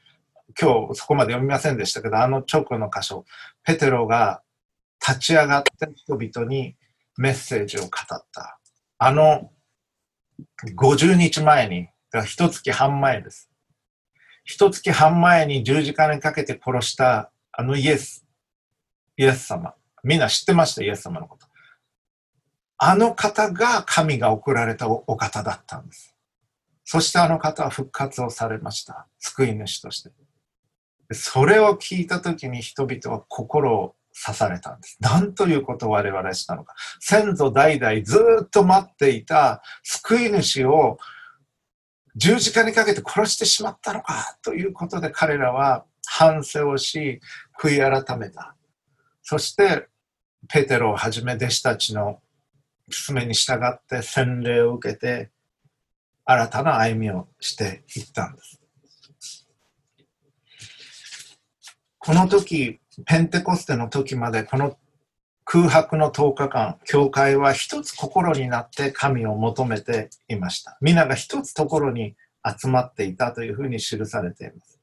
[0.59, 3.25] 今日そこまで読みませんでしたけどあの直後の箇所
[3.64, 4.40] ペテロが
[5.07, 6.77] 立ち上がって人々に
[7.16, 8.59] メッセージを語った。
[8.98, 9.50] あの、
[10.76, 11.88] 50日前に、
[12.24, 13.50] 一月半前です。
[14.44, 18.24] 一月半前に十字架にかけて殺したあのイエス、
[19.16, 19.74] イエス様。
[20.05, 21.46] みんな知ってました、イエス様のこと。
[22.79, 26.14] あの方が神が送られたお方だったんです。
[26.85, 29.09] そしてあの方は復活をされました。
[29.18, 30.11] 救い主として。
[31.12, 34.96] それを聞いたときに人々は心を刺されたんです。
[35.00, 36.74] 何ということを我々したのか。
[37.00, 40.98] 先祖代々ずっと待っていた救い主を
[42.16, 47.20] 十字架にかけて殺してしまったのかということで彼らは反省をし、
[47.61, 48.57] 悔い改めた。
[49.22, 49.88] そして、
[50.48, 52.20] ペテロをはじめ弟子たちの
[53.07, 55.31] 勧めに従って洗礼を受けて、
[56.24, 58.61] 新たな歩みをしていったんです。
[61.98, 64.76] この時、ペンテコステの時までこの
[65.44, 70.76] 空白の10日間、教会は一つ心になって神を求めていました。
[70.80, 74.80] 皆が一つところに集まっていたというふうに記されています。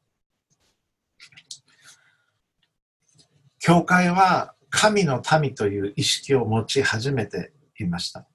[3.60, 8.26] 教会は神の民という意識を持ち始めていました。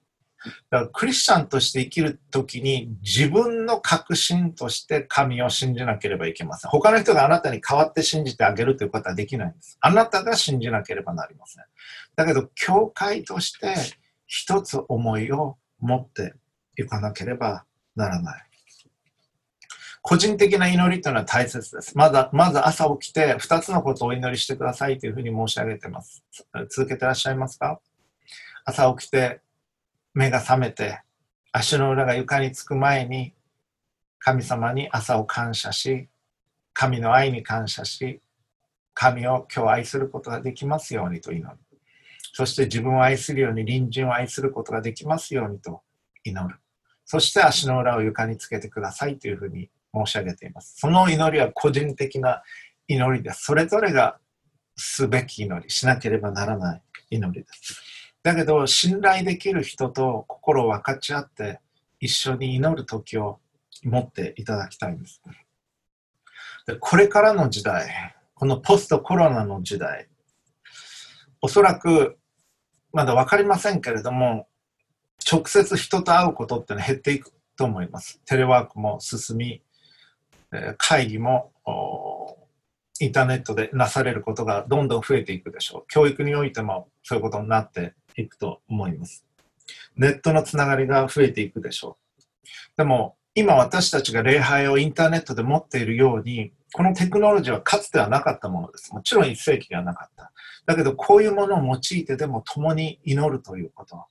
[0.69, 6.71] だからクリスチャンとして生きるときに自分の確信として神を信じなければいけません。
[6.71, 9.77] 他の人があなたに代わって信じてあげるということはできないんです。
[9.81, 11.65] あなたが信じなければなりません。
[12.15, 13.75] だけど、教会として
[14.27, 16.33] 一つ思いを持って
[16.77, 18.43] いかなければならない。
[20.01, 21.97] 個人的な祈りというのは大切です。
[21.97, 26.23] まだ、まず朝起きて二つのことをお祈りしてくださいというふうに申し上げてます。
[26.69, 27.81] 続けてらっしゃいますか？
[28.63, 29.41] 朝起きて
[30.13, 31.01] 目が覚めて
[31.51, 33.33] 足の裏が床につく前に
[34.19, 36.09] 神様に朝を感謝し
[36.73, 38.21] 神の愛に感謝し
[38.93, 41.57] 神を今日愛することができますようにと祈る
[42.33, 45.81] そして自分を愛するように隣人を愛することができますようにと
[46.23, 46.55] 祈る
[47.05, 50.75] そして足の裏を床につけてくださいというふうに申し上げています。
[50.77, 52.43] その祈りは個人的な
[52.87, 53.45] 祈りです。
[53.45, 54.19] それぞれが
[54.75, 57.81] すべき祈り、しなければならない祈りです。
[58.23, 61.59] だけど、信頼できる人と心を分かち合って
[61.99, 63.39] 一緒に祈る時を
[63.83, 65.21] 持っていただきたいんです。
[66.67, 70.07] でこれからの時代、このポストコロナの時代、
[71.41, 72.17] おそらく
[72.91, 74.47] まだ分かりませんけれども、
[75.31, 78.19] 直接人と会うことってのは減っていくと思います。
[78.25, 79.61] テレワークも進み、
[80.77, 81.51] 会議も
[82.99, 85.85] インターネットでなされることがどんどん増えていくでしょう。
[85.87, 89.25] 教育においてもそういうことになっていくと思います。
[89.95, 92.21] ネットのつながりが増えていくでしょう。
[92.77, 98.93] でも今私たちが礼拝をインターネットで持っているように、このテクノロジーはかつてはなかったものです。
[98.93, 100.31] もちろん1世紀ではなかった。
[100.65, 104.05] だけどこういうものを用いてでも共に祈るということ。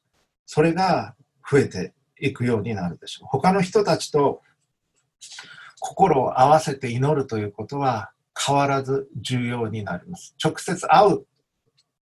[0.47, 1.15] それが
[1.51, 3.29] 増えていくようになるでしょう。
[3.29, 4.41] 他の人たちと
[5.81, 10.35] 心を合わせて祈るということは変わらず重要になります。
[10.43, 11.27] 直接会う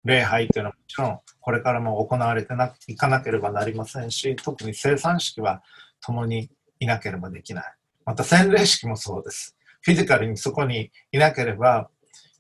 [0.06, 2.54] 礼拝というのはもちろんこれからも行われて
[2.88, 5.62] いかなければなりませんし、特に生産式は
[6.00, 7.64] 共にいなければできない。
[8.06, 9.58] また洗礼式もそうです。
[9.82, 11.90] フィジカルにそこにいなければ、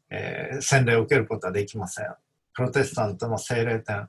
[0.09, 2.05] えー、洗礼を受けることはできません。
[2.53, 4.07] プロテスタントの聖霊典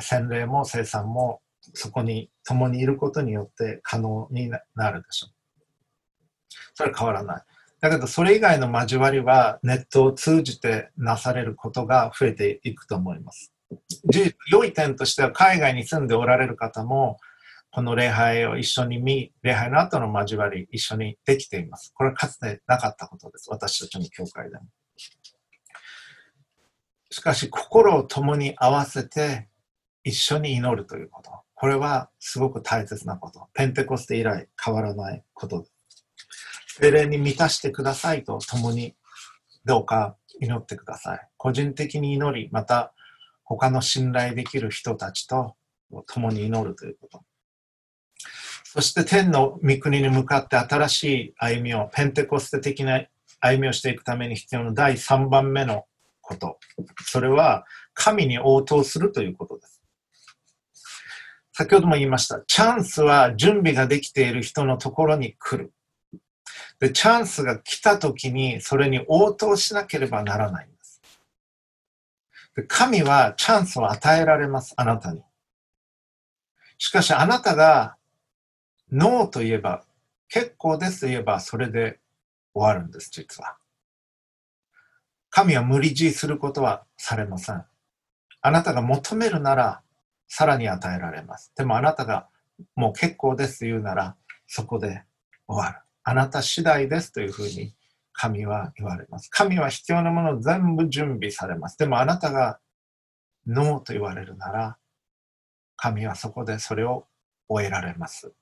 [0.00, 1.40] 洗礼も生産も
[1.74, 5.30] そこに共にいることによって可能になるでしょう。
[6.74, 7.42] それは変わらない。
[7.88, 13.52] だけどそれ以外の交わりはネットを通じてなされることが増えていくと思います。
[14.50, 17.18] 良い点としては海外に住んでおられる方も
[17.76, 21.92] この礼拝を一緒に見、礼拝の後の交わり一緒にできています。
[21.94, 23.50] これはかつてなかったことです。
[23.50, 24.62] 私たちの教会でも。
[27.10, 29.48] しかし心を共に合わせて
[30.04, 31.30] 一緒に祈るということ。
[31.54, 33.48] これはすごく大切なこと。
[33.52, 35.75] ペンテコステ以来変わらないことです。
[36.78, 38.94] 精霊に満たしてくださいと共に
[39.64, 41.28] どうか祈ってください。
[41.38, 42.92] 個人的に祈り、また
[43.44, 45.54] 他の信頼できる人たちと
[46.06, 47.22] 共に祈るということ。
[48.64, 53.06] そして天の御国に向かって新しい歩みを、ペンテコステ的な
[53.40, 55.86] 歩みをしていくために必要な第3番目の
[56.20, 56.58] こと。
[57.06, 59.82] それは神に応答するということです。
[61.54, 62.42] 先ほども言いました。
[62.46, 65.72] チャンスは準備ができている人のところに来る。
[66.78, 71.00] で、チャンスが来た時にそれに応答しなければならないんです。
[72.54, 75.22] で神はチャンスを与えられます、あなたに。
[76.78, 77.96] しかしあなたが
[78.92, 79.84] ノーと言えば、
[80.28, 81.98] 結構ですと言えばそれで
[82.54, 83.56] 終わるんです、実は。
[85.30, 87.64] 神は無理強いすることはされません。
[88.42, 89.82] あなたが求めるなら
[90.28, 91.52] さらに与えられます。
[91.56, 92.28] でもあなたが
[92.74, 95.04] もう結構ですと言うなら、そこで
[95.46, 95.85] 終わる。
[96.08, 97.74] あなた次第ですというふうに
[98.12, 99.28] 神は言われます。
[99.28, 101.76] 神は必要なものを全部準備されます。
[101.78, 102.60] でもあなたが
[103.44, 104.76] ノーと言われるなら、
[105.76, 107.08] 神はそこでそれを
[107.48, 108.32] 終えられます。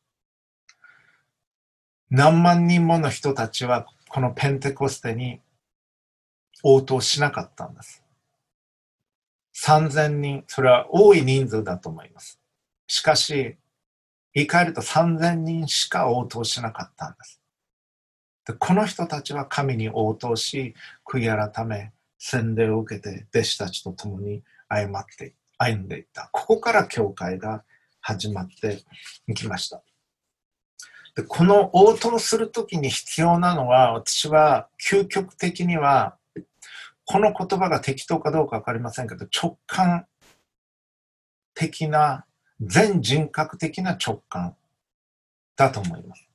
[2.11, 5.41] 何万人もの人たちはこのペンテコステに
[6.63, 8.05] 応答しなかったんです。
[9.57, 12.39] 3000人、それは多い人数だと思います。
[12.87, 13.57] しかし、
[14.35, 17.41] 言い換えると3000人しか応答しなかったんです。
[18.47, 20.75] でこの人たちは神に応答し、
[21.07, 26.29] 悔い改め、洗礼を受けて弟子たちと共に歩って歩んでいった。
[26.33, 27.65] ここから教会が
[28.01, 28.83] 始まって
[29.27, 29.83] いきました。
[31.15, 36.17] でこの応答するときに必要なのは、私は究極的には
[37.07, 40.07] この言葉が適当かどうかわかりませんけど、直感
[41.55, 42.25] 的な、
[42.61, 44.57] 全人格的な直感
[45.57, 46.27] だと思います。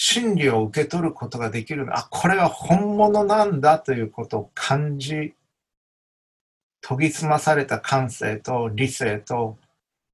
[0.00, 1.84] 真理を受け取ることができる。
[1.90, 5.34] あ、これは本物なんだということを感じ、
[6.82, 9.58] 研ぎ澄まされた感性と理性と、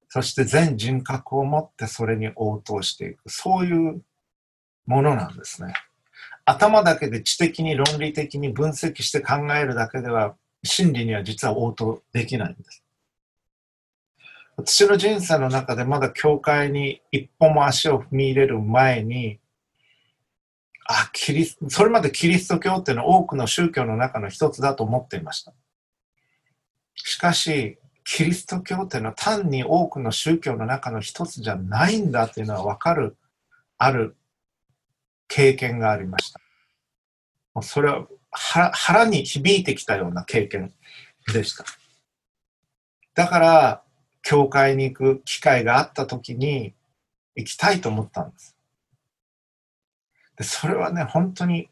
[0.08, 3.28] そして全人格を持ってそれに応答していく。
[3.28, 4.00] そういう
[4.86, 5.74] ものなんですね。
[6.46, 12.82] 頭だけで知的に論理的に分析して考えるだけでは真理には実は応答できないんです。
[14.56, 19.40] 私の人生の中でまだ教会に一歩も足を踏み入れる前に、
[20.96, 25.52] あ、キリス、それまでキリスト教っていうのは多くの宗教の中の一つだと思っていました。
[26.94, 33.16] しかし、キリスト教っていうのは単に多くの宗教の中の一つじゃないんだっていうのはわかる、
[33.76, 34.16] ある
[35.26, 36.40] 経験がありました。
[37.62, 40.72] それは腹に響いてきたような経験
[41.32, 41.64] でした。
[43.14, 43.82] だから、
[44.22, 46.72] 教会に行く機会があった時に
[47.34, 48.53] 行きたいと思ったんです。
[50.36, 51.68] でそれはね、本当に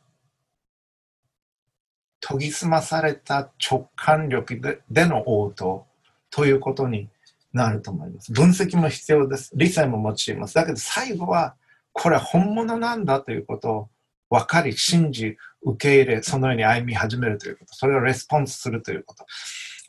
[2.20, 5.86] 研ぎ澄まされた直感力ででの応答
[6.30, 7.08] ということに
[7.52, 8.32] なると思います。
[8.32, 9.52] 分析も必要です。
[9.54, 10.54] 理性も用います。
[10.54, 11.56] だけど最後は
[11.92, 13.88] これは本物なんだということを
[14.30, 17.74] 分かり、信じ、受け入れ、そのように歩み始めるということ。
[17.74, 19.26] それをレスポンスするということ。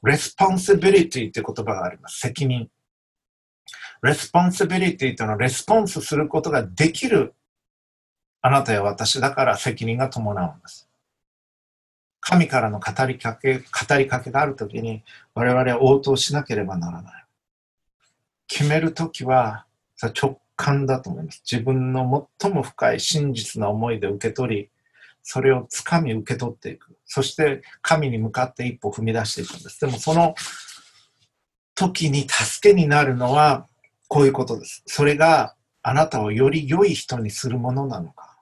[0.03, 2.19] responsibility という言葉があります。
[2.19, 2.67] 責任。
[4.01, 7.33] responsibility というのはレスポンスすることができる
[8.45, 10.89] あなたや私だから責任が伴うんです。
[12.19, 15.01] 神からの語りかけ、語りかけがあるときに
[15.33, 17.25] 我々は応答しなければならない。
[18.47, 19.65] 決めるときは
[20.01, 21.41] 直感だと思います。
[21.49, 24.69] 自分の最も深い真実な思いで受け取り、
[25.21, 26.97] それをつかみ受け取っていく。
[27.05, 29.79] そして神に向かって一歩踏み出していくんです。
[29.79, 30.35] でもその
[31.75, 33.67] 時に助けになるのは
[34.09, 34.83] こういうことです。
[34.85, 38.32] それがあなたをより良い人にするものなのか。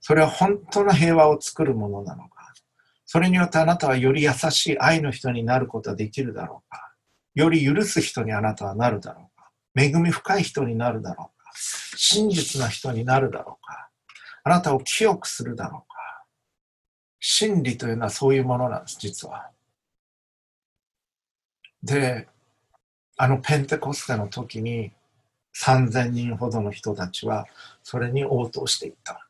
[0.00, 2.52] それは本当の平和を作るものなのか？
[3.04, 6.92] それによってあなたはより優しい愛の人になることはできるだろうか？
[7.34, 9.50] より許す人にあなたはなるだろうか？
[9.74, 11.50] 恵み深い人になるだろうか？
[11.54, 13.88] 真実な人になるだろうか？
[14.44, 16.24] あなたを清くするだろうか？
[17.20, 19.50] 真理というのはそういうものなんです、実は。
[21.82, 22.28] で、
[23.16, 24.92] あのペンテコステの時に
[25.56, 27.46] 3000人ほどの人たちは
[27.82, 29.27] それに応答していった。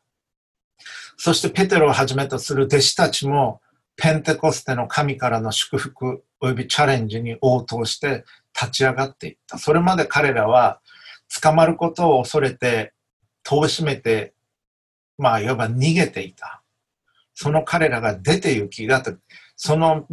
[1.19, 3.61] そしてペテロをはじめとする弟子たちも
[3.97, 9.59] ペンテコステの神からの祝福及びチャレンジに応答して立ち上がっていった。
[9.59, 10.81] それまで彼らは
[11.43, 12.93] 捕まることを恐れて
[13.43, 14.33] 戸を閉めて、
[15.19, 16.63] まあいわば逃げていた。
[17.35, 19.17] その彼らが出て行き、だって
[19.57, 20.07] その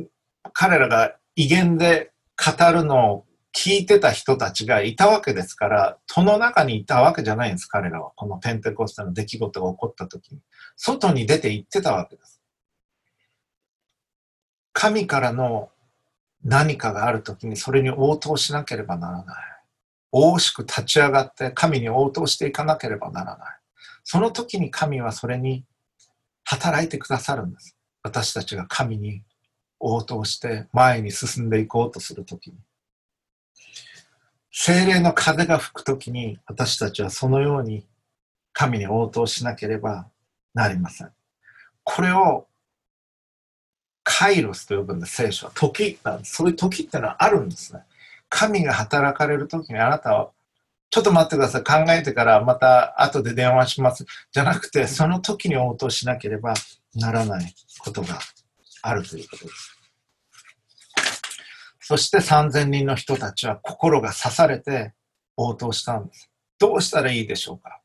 [0.53, 3.25] 彼らが威厳で語るのを
[3.55, 8.11] 聞いてた人たちがいたわけですから、戸の中にいたわけじゃないんです、彼らは。
[8.15, 10.41] このペンテコステの出来事が起こった時に。
[10.75, 12.41] 外に出て行ってたわけです。
[14.73, 15.69] 神からの
[16.43, 19.35] 何かがある時にそれに応答しなければならない。
[20.11, 23.57] 大しく立ち上がって神に応答していかなければならない。
[24.03, 25.65] その時に神はそれに
[26.43, 27.77] 働いてくださるんです。
[28.03, 29.23] 私たちが神に
[29.79, 32.57] 応答して前に進んでいこうとする時に。
[34.57, 37.85] 精霊の風が吹く時に私たちはそのように
[38.53, 40.07] 神に応答しなければ
[40.53, 41.11] なりません。
[41.83, 42.47] これを
[44.03, 45.51] カイロスと呼ぶんです、聖書は。
[45.53, 46.35] 時なんです。
[46.35, 47.81] そういう時ってのはあるんですね。
[48.29, 50.31] 神が働かれる時にあなたは、
[50.89, 51.63] ちょっと待ってください。
[51.85, 54.05] 考えてからまた後で電話します。
[54.31, 56.53] じゃなくて、その時に応答しなければ
[56.95, 58.19] ならないことが
[58.83, 59.74] あるということです。
[61.87, 64.95] そして3000人の人たちは心が刺されて
[65.37, 66.31] 応答したんです。
[66.57, 67.79] どうしたらいいでしょうか？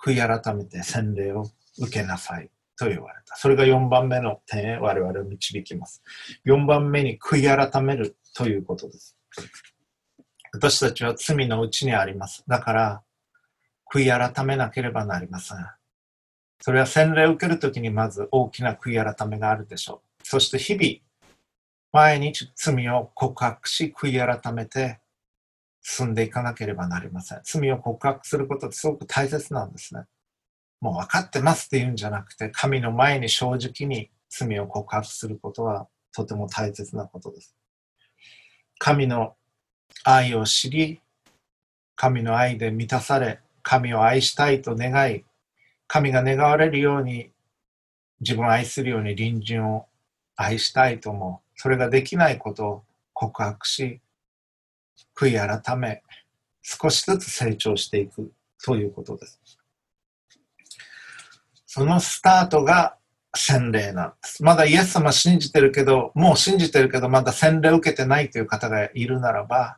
[0.00, 2.48] 悔い改めて洗礼を受けなさい
[2.78, 3.34] と言われた。
[3.34, 6.00] それが4番目の点へ我々を導きます。
[6.46, 9.16] 4番目に悔い改めるということです。
[10.52, 12.44] 私たちは罪のうちにあります。
[12.46, 13.02] だから、
[13.92, 15.58] 悔い改めなければなりません。
[16.60, 20.26] それは洗礼を受けるときにまず大きな悔い改めがあるでしょう。
[20.26, 21.09] そして日々、
[21.92, 25.00] 毎日罪を告白し、悔い改めて
[25.82, 27.40] 進んでいかなければなりません。
[27.44, 30.04] 罪を告白することってすごく大切なんですね。
[30.80, 37.56] もう分かってますって言うんじゃなくて、神の前に正直に罪を告白することはとても大切なことです。
[38.78, 39.36] 神の
[40.04, 41.00] 愛を知り、
[41.96, 45.24] 神の愛で満たされ、神を愛したいと願い、
[45.86, 47.30] 神が願われるように、
[48.20, 49.86] 自分を愛するように隣人を
[50.36, 51.49] 愛したいと思う。
[51.62, 54.00] それができないことを告白し、
[55.14, 56.02] 悔い改め、
[56.62, 58.32] 少しずつ成長していく
[58.64, 59.38] ということです。
[61.66, 62.96] そのスタートが
[63.36, 64.42] 洗礼なんです。
[64.42, 69.76] まだイエス様信じてるけど、もう信じてるけど、まだ洗礼を受けてないという方がいるならば、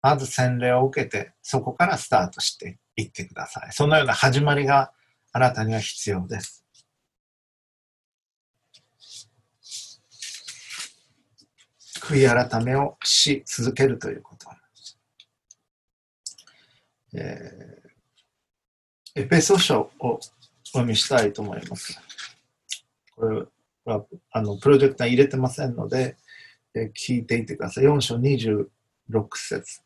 [0.00, 3.72] まず洗礼を受けて、そこからスタートしていってください。
[3.72, 4.92] そのような始まりが
[5.32, 6.65] あなたには必要です。
[12.08, 14.46] 悔い改めをし続けるということ。
[17.18, 20.20] えー、エペソ書をお
[20.66, 21.98] 読みしたいと思います。
[23.16, 23.42] これ
[23.84, 26.16] はあのプロジェクター入れてませんので、
[26.74, 27.84] え聞いていてください。
[27.84, 28.66] 4章26
[29.34, 29.80] 節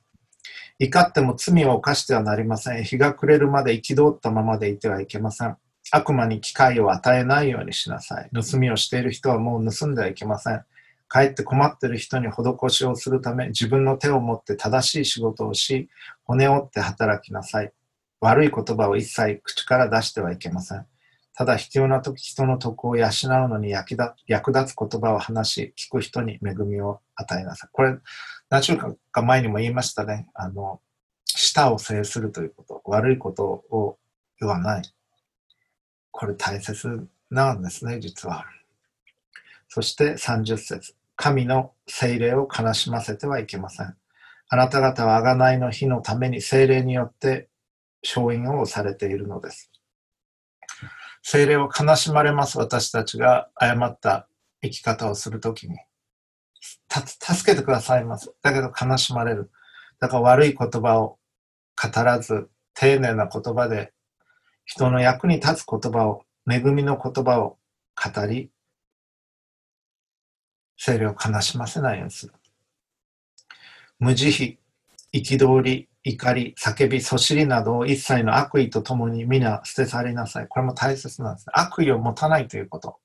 [0.80, 2.84] 怒っても罪を犯してはなりません。
[2.84, 5.56] 日が暮れるまで憤ったままでいてはいけません。
[5.92, 8.30] 悪魔に機会を与えないようにしなさい。
[8.32, 10.64] 盗みをしている人はもう盗んではいけません。
[11.10, 15.88] かえって困ってる人に施しをするため、自分の手を持って正しい仕事をし、
[16.22, 17.72] 骨折って働きなさい。
[18.20, 20.86] 悪い言葉を一切口から出してはいけません。
[21.34, 23.08] ただ必要な時人の徳を養う
[23.48, 27.70] のに役立役立つ言葉を話し、聞く人に恵みを与えなさい。
[27.72, 27.96] これ、
[28.48, 30.28] 何週間か前にも言いましたね。
[30.34, 30.80] あの、
[31.26, 33.98] 舌を制するということ、悪いことを
[34.38, 34.82] 言わない。
[36.12, 38.44] これ大切なんですね、実は。
[39.66, 43.94] そして30節神の精霊を悲しませてはいけません。
[44.48, 47.50] あなた方は贖いの日のために精霊によって
[48.02, 49.70] 勝因をされているのです。
[51.22, 54.28] 精霊を悲しまれます私たちが誤った
[54.62, 55.76] 生き方をするときに、
[56.88, 58.32] 助けてくださいます。
[58.40, 59.50] だけど悲しまれる。
[60.00, 61.18] だから悪い言葉を
[61.76, 63.92] 語らず、丁寧な言葉で
[64.64, 67.58] 人の役に立つ言葉を、恵みの言葉を
[67.94, 68.50] 語り、
[70.82, 72.32] 精霊を悲しませないようにする。
[73.98, 74.58] 無慈
[75.12, 80.48] 悲、憤り、怒り、叫び、そしりなどを一切の悪意とともに皆捨て去りなさい。
[80.48, 81.46] これも大切なんです。
[81.52, 82.98] 悪意を持たないということ。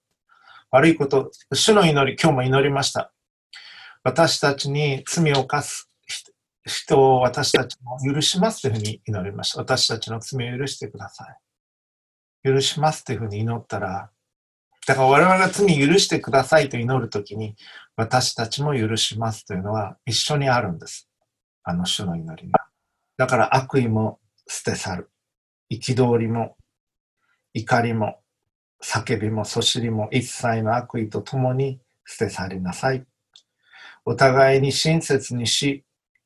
[0.72, 3.12] 悪いこと、主の祈り、今日も祈りました。
[4.04, 5.90] 私たちに罪を犯す
[6.66, 9.60] 人を私たちも許しますというふうに祈りました。
[9.60, 12.50] 私たちの罪を許してください。
[12.50, 14.12] 許しますというふうに祈ったら、
[14.88, 17.56] だから我々が罪許してくださいと祈るときに、
[17.96, 21.10] 私たちも許しますというのは一緒にあるんです。
[21.64, 22.68] あの主の祈りが。
[23.18, 25.10] だから悪意も捨て去る。
[25.72, 26.56] 憤りも、
[27.54, 28.20] 怒りも、
[28.84, 33.04] 叫びも、そしりも、一切の悪意とともに捨て去りなさい。
[34.06, 35.84] お互いに親切にし、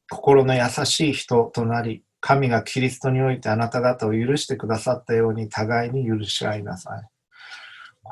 [0.10, 7.19] 心の優しい人となり、神がキリストにおいてあなた方を許してくださったように互いに許し合いなさい。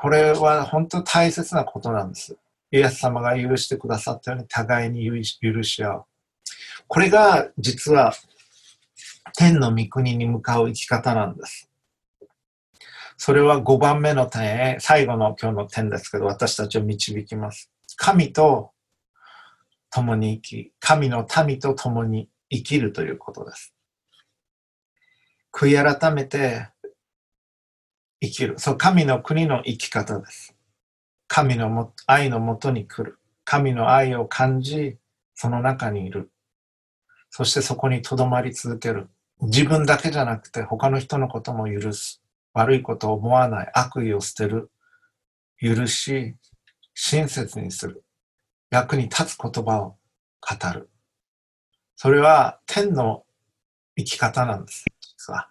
[0.00, 2.36] これは本当大切なことなんです。
[2.70, 6.04] イエス様が許してくださったように互いに許し合う。
[6.86, 8.12] これが実は
[9.36, 11.68] 天の御国に向かう生き方なんです。
[13.16, 17.72] それは5番目の点、最後の今日の点ですけど、私たちを導きます。
[17.96, 18.70] 神と
[19.90, 23.74] 共に生き、神の民と共に生きるということです。
[25.52, 26.68] 悔い改めて
[28.20, 28.58] 生きる。
[28.58, 30.54] そう、神の国の生き方です。
[31.28, 33.18] 神のも愛のもとに来る。
[33.44, 34.98] 神の愛を感じ、
[35.34, 36.30] その中にいる。
[37.30, 39.08] そしてそこにとどまり続ける。
[39.40, 42.22] 自分だけじゃなくて他の人のことも許す。
[42.54, 43.70] 悪いことを思わない。
[43.74, 44.70] 悪意を捨てる。
[45.60, 46.34] 許し、
[46.94, 48.04] 親切にする。
[48.70, 49.96] 役に立つ言葉を
[50.40, 50.90] 語る。
[51.94, 53.24] それは天の
[53.96, 54.84] 生き方なんです。
[55.00, 55.48] 実は。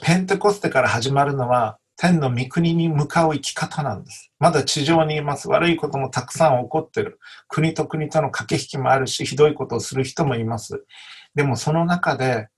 [0.00, 4.32] ペンテコステから始まるのは天の御国に向かう生き方なんです。
[4.38, 5.48] まだ地上にいます。
[5.48, 7.18] 悪いこともたくさん起こってる。
[7.46, 10.84] 国と国との駆け引きもあるし、ひどいことをする人もいます。
[11.34, 12.48] でもその中で、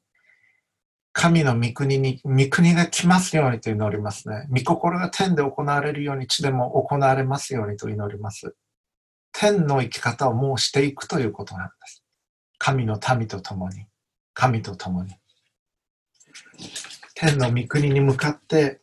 [1.12, 4.46] 神の御国に、御国が来ますようにと祈りますね。
[4.48, 8.54] 御心が天で行われるように地でも行われますようにと祈ります。
[9.32, 12.04] 天の生き方をもうしていくということなんです。
[12.58, 13.86] 神の民と共に、
[14.34, 15.16] 神と共に。
[17.24, 18.80] 天の御国に向かって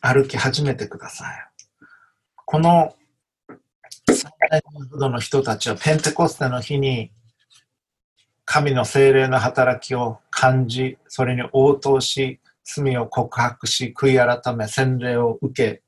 [0.00, 1.50] 歩き始めてください。
[2.46, 2.94] この
[4.08, 7.12] 3年ほどの人たちはペンテコステの日に
[8.46, 15.82] 神の精霊の働きを感じ、それに応答し、罪を告白し、悔い改め、洗礼を受け、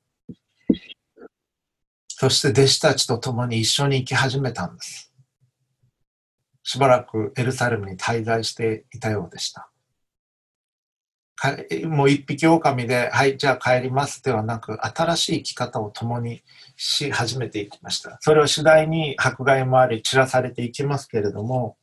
[2.09, 5.15] そして弟子たちと共に一緒に生き始めたんです。
[6.63, 9.71] しばらくエルサレムに滞在していたようでした。
[11.87, 16.43] もう一匹狼で、はい、じゃあ帰りますではなく、新しい生き方を共に
[16.77, 18.19] し始めていきました。
[18.21, 21.77] それを次第に迫害もあり散らされていきますけれども、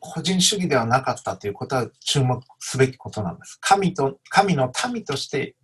[0.00, 3.58] 個人主義ではなかったということは注目すべきことなんです。
[3.60, 5.54] 神と、神の民として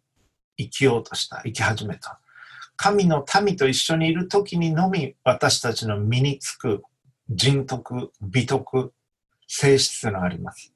[0.56, 2.20] 生きようとした、生き始めた。
[2.76, 6.82] 神の民と一緒にいる時にのみ私たちの身につく
[7.28, 8.92] 人徳、美徳、
[9.46, 10.71] 性質があります。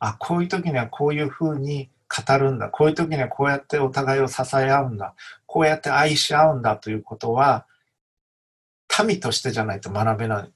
[0.00, 2.68] あ、こういう時にはこういうふうに語るんだ。
[2.68, 5.14] こういう時にはこうやってお互いを支え合うんだ。
[5.46, 7.66] こうやって愛し合うんだということは、
[9.06, 10.52] 民としてじゃないと学べない、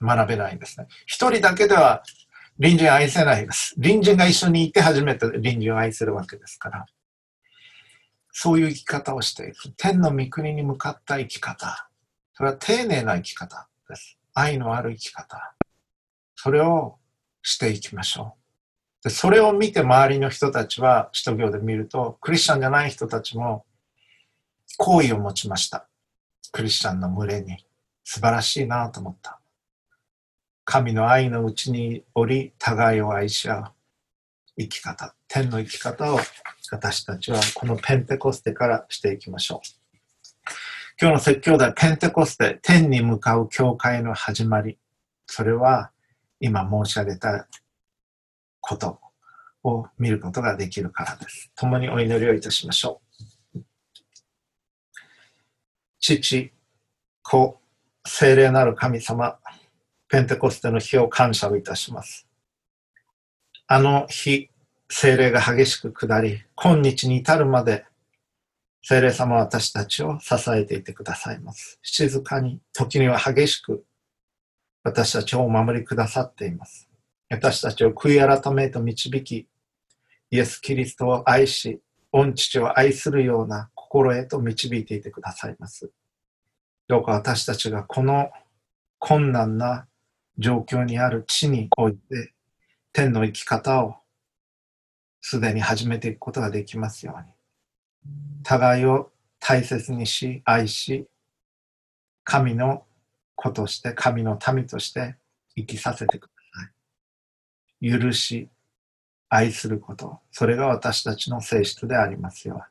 [0.00, 0.86] 学べないんですね。
[1.06, 2.02] 一人だけでは
[2.58, 3.74] 隣人愛せないです。
[3.76, 6.86] 隣人が一緒にいて初めて隣人を愛せるわけですから。
[8.32, 9.70] そういう生き方をしていく。
[9.76, 11.88] 天の御国に向かった生き方。
[12.34, 14.18] それは丁寧な生き方です。
[14.34, 15.54] 愛のある生き方。
[16.34, 16.98] それを
[17.42, 18.45] していきましょう。
[19.02, 23.64] でそれを見て周りの人たちは、使徒行で見ると、クリスチャンじゃない人たちも
[24.78, 25.86] 好意を持ちました。
[26.52, 27.64] クリスチャンの群れに
[28.04, 29.40] 素晴らしいなと思った。
[30.64, 33.64] 神の愛のうちにおり、互いを愛し合う
[34.58, 36.18] 生き方、天の生き方を
[36.72, 39.68] 私たちはこのペンテコステからしていきましょう。
[41.00, 44.78] 今日の説教ではペンテコステ、天に向かう教会の始まり。
[45.26, 45.90] それは
[46.40, 47.46] 今申し上げた
[48.66, 48.98] こと
[49.62, 51.52] を見ることができるからです。
[51.54, 53.00] 共にお祈りをいたしましょ
[53.54, 53.60] う。
[56.00, 56.52] 父、
[57.22, 57.60] 子、
[58.04, 59.38] 聖霊なる神様、
[60.08, 62.26] ペンテコステの日を感謝をいたします。
[63.68, 64.50] あの日、
[64.88, 67.86] 精霊が激しく下り、今日に至るまで、
[68.82, 71.78] 精霊様は私たちを支えていてくださいます。
[71.82, 73.84] 静かに、時には激しく、
[74.84, 76.85] 私たちをお守りくださっています。
[77.28, 79.48] 私たちを悔い改めと導き、
[80.30, 81.80] イエス・キリストを愛し、
[82.12, 85.90] 御父を愛するような心へと導いていてくださいます。
[86.88, 88.30] どうか私たちがこの
[88.98, 89.86] 困難な
[90.38, 92.32] 状況にある地において、
[92.92, 93.96] 天の生き方を
[95.20, 97.36] すでに始めていくことができますように。
[98.44, 99.10] 互いを
[99.40, 101.08] 大切にし、愛し、
[102.22, 102.84] 神の
[103.34, 105.16] 子として、神の民として
[105.56, 106.35] 生きさせてください。
[107.88, 108.48] 許し、
[109.28, 112.62] 愛すること、それが私たちの性質でありますように。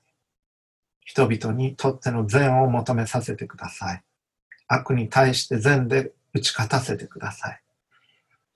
[1.02, 4.04] 人々にとっての善を求めさせてください。
[4.68, 7.62] 悪に対して善で打ち勝たせてください。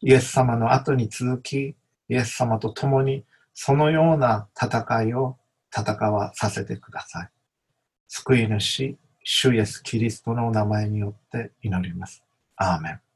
[0.02, 1.76] イエス様の後に続き、
[2.08, 5.38] イエス様と共にそのような戦いを
[5.76, 7.30] 戦わさせてください。
[8.08, 12.24] 救い主、主イエス・キリストのお名前によって祈ります。
[12.56, 13.09] アーメン。